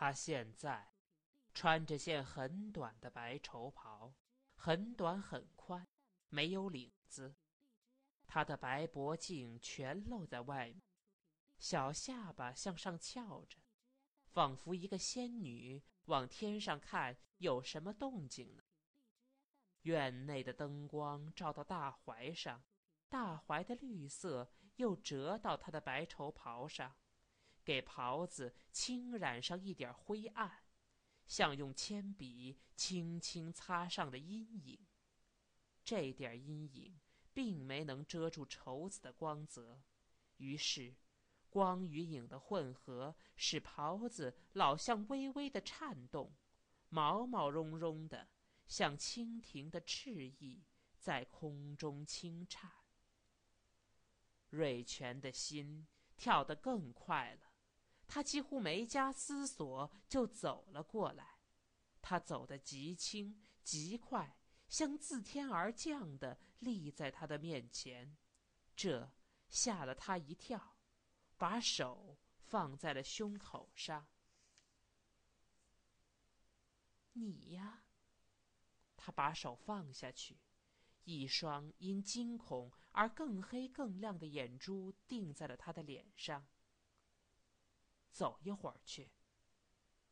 [0.00, 0.92] 他现在
[1.52, 4.14] 穿着件很短的白绸袍，
[4.54, 5.88] 很短很宽，
[6.28, 7.34] 没有领子。
[8.28, 10.82] 他的白脖颈全露在外面，
[11.58, 13.58] 小下巴向上翘着，
[14.28, 18.62] 仿佛一个仙女往天上看有什么动静呢。
[19.82, 22.62] 院内的灯光照到大槐上，
[23.08, 26.94] 大槐的绿色又折到他的白绸袍上，
[27.68, 30.64] 给袍子轻染上一点灰暗，
[31.26, 34.86] 像用铅笔轻轻擦上的阴影。
[35.84, 36.98] 这点阴影。
[37.34, 39.80] 并没能遮住绸子的光泽，
[40.38, 40.96] 于是，
[41.48, 46.34] 光与影的混合使袍子老像微微的颤动，
[46.88, 48.28] 毛毛茸茸的，
[48.66, 50.64] 像蜻蜓的翅翼
[50.98, 52.72] 在空中轻颤。
[54.48, 57.47] 瑞全的心跳得更快了，
[58.08, 61.38] 他几乎没加思索就走了过来，
[62.02, 64.34] 他走得极轻极快。
[64.68, 68.16] 像自天而降的立在他的面前，
[68.74, 69.10] 这
[69.48, 70.76] 吓了他一跳，
[71.36, 74.06] 把手放在了胸口上。
[77.12, 77.84] 你呀，
[78.96, 80.38] 他把手放下去，
[81.04, 86.46] 一双因惊恐而更黑更亮的眼珠定在了他的脸上。
[88.10, 89.12] 走一会儿去，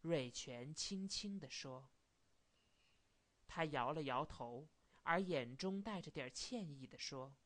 [0.00, 1.90] 瑞全轻轻地说。
[3.46, 4.68] 他摇了摇头，
[5.02, 7.36] 而眼中带着点歉意地说：“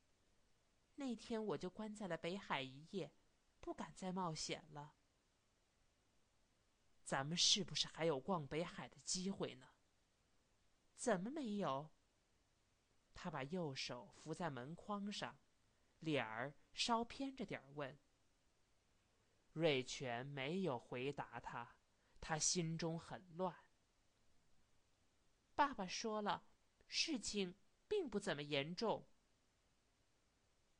[0.97, 3.13] 那天我就关在了北海一夜，
[3.61, 4.95] 不敢再冒险了。
[7.05, 9.69] 咱们是不是还有逛北海的机会呢？
[10.97, 11.91] 怎么没有？”
[13.15, 15.39] 他把右手扶在门框上，
[16.01, 17.97] 脸儿稍偏着点问。
[19.53, 21.77] 瑞全没有回答他，
[22.21, 23.55] 他心中很乱。
[25.55, 26.47] 爸爸说了，
[26.89, 27.55] 事情
[27.87, 29.07] 并不怎么严重。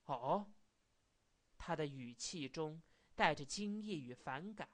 [0.05, 0.53] 哦，
[1.59, 2.83] 他的语气中
[3.15, 4.71] 带着惊异与反感。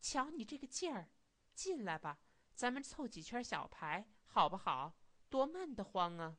[0.00, 1.12] 瞧你这个劲儿，
[1.54, 2.20] 进来吧，
[2.54, 4.98] 咱们凑几圈小牌，好不好？
[5.28, 6.38] 多闷得慌啊！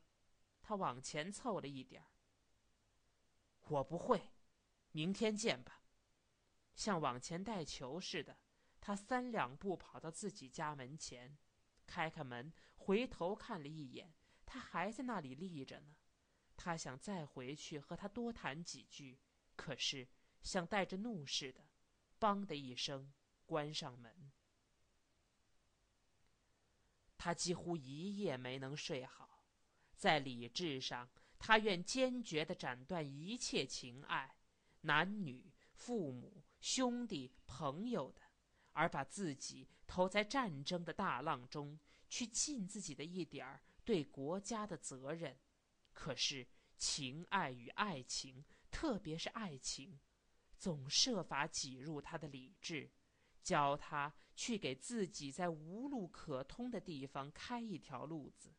[0.62, 2.04] 他往前凑了一点
[3.68, 4.30] 我不会，
[4.92, 5.83] 明天见吧。
[6.74, 8.38] 像往前带球似的，
[8.80, 11.36] 他三两步跑到自己家门前。
[11.86, 14.14] 开开门，回头看了一眼，
[14.46, 15.94] 他还在那里立着呢。
[16.56, 19.20] 他想再回去和他多谈几句，
[19.54, 20.08] 可是
[20.40, 21.66] 像带着怒似的，
[22.18, 23.12] 梆的一声
[23.44, 24.32] 关上门。
[27.18, 29.44] 他几乎一夜没能睡好，
[29.94, 34.36] 在理智上，他愿坚决地斩断一切情爱，
[34.82, 38.22] 男女、父母、兄弟、朋友的。
[38.72, 45.38] 而把自己投在战争的大浪中，去尽自己的一点儿对国家的责任。
[45.92, 46.44] 可是
[46.76, 50.00] 情爱与爱情，特别是爱情，
[50.56, 52.90] 总设法挤入他的理智，
[53.44, 58.52] 教他去给自己在无路可通的地方开一条路子。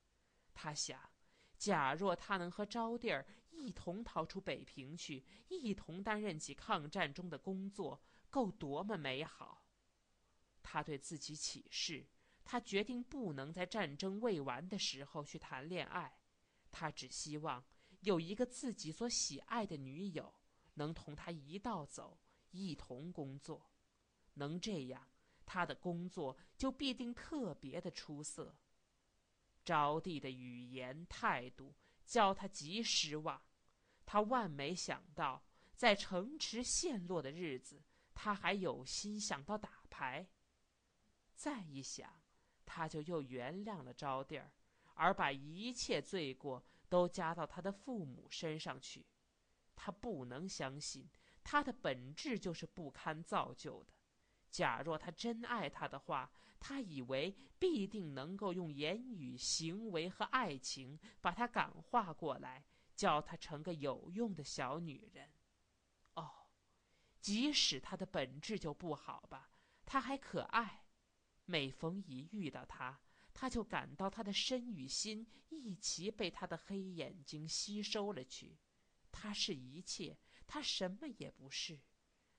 [0.53, 1.11] 他想，
[1.57, 9.65] 假若他能和招娣儿一同逃出北平去，一同担任起抗战中的工作，够多么美好！
[10.61, 12.05] 他对自己起誓，
[12.43, 16.17] 他决定不能在战争未完的时候去谈恋爱。
[16.71, 17.63] 他只希望
[18.01, 20.33] 有一个自己所喜爱的女友，
[20.73, 22.19] 能同他一道走，
[22.51, 23.71] 一同工作。
[24.33, 25.07] 能这样，
[25.45, 28.53] 他的工作就必定特别的出色。
[29.65, 33.41] 招娣的语言态度叫他极失望。
[34.05, 35.43] 他万没想到，
[35.75, 37.81] 在城池陷落的日子，
[38.13, 40.27] 他还有心想到打牌。
[41.33, 42.21] 再一想，
[42.63, 44.51] 他就又原谅了招娣儿，
[44.93, 49.07] 而把一切罪过都加到他的父母身上去。
[49.75, 51.09] 他不能相信，
[51.43, 53.94] 他的本质就是不堪造就的。
[54.55, 56.31] 假若他真爱他的话，
[56.61, 62.63] 他以为必定能够用言语、行为和爱情把他感化过来，
[62.95, 65.29] 教他成个有用的小女人。
[66.13, 66.47] 哦，
[67.19, 69.49] 即使他的本质就不好吧，
[69.83, 70.85] 他还可爱。
[71.43, 73.01] 每逢一遇到他，
[73.33, 78.57] 他就感到他的身与心一起被他的黑眼睛吸收了去。
[79.11, 80.17] 他是一切，
[80.47, 81.81] 他什么也不是。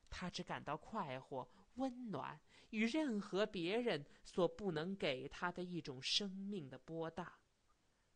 [0.09, 2.38] 他只感到快活、温暖，
[2.70, 7.32] 与任何别人所不能给他的一种生命的波荡。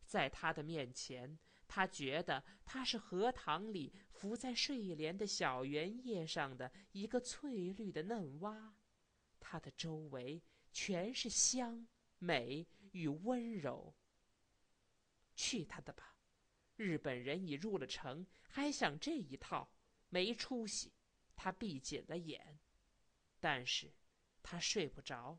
[0.05, 8.75] 在他的面前，他觉得他是荷塘里浮在睡莲的小圆叶上的一个翠绿的嫩蛙。
[9.39, 11.87] 他的周围全是香、
[12.19, 13.95] 美与温柔。
[15.33, 16.17] 去他的吧！
[16.75, 19.71] 日本人已入了城，还想这一套，
[20.09, 20.91] 没出息。
[21.35, 22.59] 他闭紧了眼，
[23.41, 23.91] 但是
[24.41, 25.37] 他睡不着，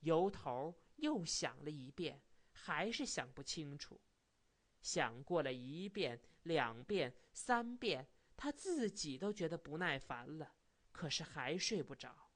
[0.00, 4.00] 由头又想了一遍，还是想不清楚。
[4.82, 8.06] 想过了一遍、两遍、三遍，
[8.36, 10.54] 他自己都觉得不耐烦了，
[10.92, 12.30] 可是还睡不着。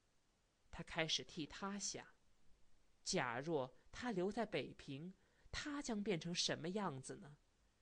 [0.70, 2.06] 他开始替他想：
[3.04, 5.12] 假若他留在北平，
[5.52, 7.36] 他将变成什么样子呢？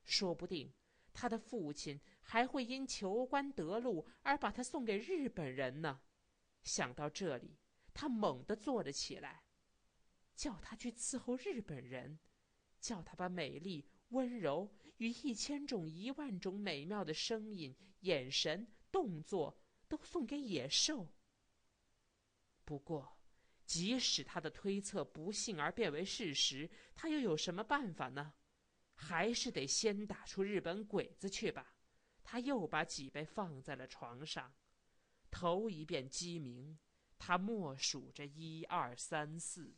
[0.05, 0.75] 说不定。
[1.13, 6.01] 他的父亲还会因求官得禄而把他送给日本人呢。
[6.65, 7.57] 想到这里，
[7.93, 9.45] 他猛地坐了起来，
[10.35, 12.19] 叫他去伺候日本人，
[12.81, 19.57] 叫他把美丽、温柔与一千种、一万种美妙的声音、眼神、动作
[19.87, 21.07] 都送给野兽。
[22.65, 23.19] 不过，
[23.67, 28.35] 即使他的推测不幸而变为事实，他又有什么办法呢？
[28.95, 31.75] 还是得先打出日本鬼子去吧。
[32.23, 34.55] 他又把脊背放在了床上，
[35.35, 36.79] 头一遍鸡鸣，
[37.19, 39.75] 他默数着一二三四。